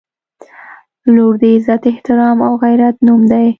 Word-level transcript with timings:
•لور 1.13 1.33
د 1.41 1.43
عزت، 1.55 1.81
احترام 1.91 2.37
او 2.47 2.53
غیرت 2.63 2.95
نوم 3.07 3.21
دی. 3.31 3.47